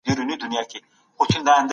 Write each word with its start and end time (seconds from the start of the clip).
زه 0.07 0.11
چای 0.15 0.27
ډېر 0.71 0.83
خوښوم. 1.17 1.65